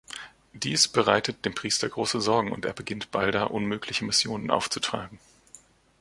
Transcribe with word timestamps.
Dies 0.53 0.87
bereitet 0.87 1.45
dem 1.45 1.53
Priester 1.53 1.87
große 1.87 2.21
Sorgen 2.21 2.51
und 2.51 2.65
er 2.65 2.73
beginnt, 2.73 3.11
Balda 3.11 3.43
unmögliche 3.43 4.03
Missionen 4.03 4.49
aufzutragen. 4.49 5.19